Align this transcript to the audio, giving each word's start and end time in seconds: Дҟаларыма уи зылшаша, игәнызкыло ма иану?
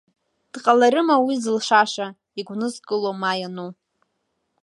Дҟаларыма 0.53 1.15
уи 1.25 1.35
зылшаша, 1.43 2.07
игәнызкыло 2.39 3.11
ма 3.21 3.31
иану? 3.39 3.69